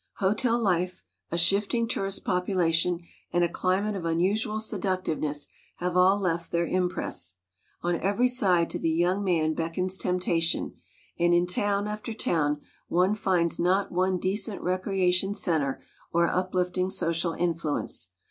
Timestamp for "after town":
11.87-12.61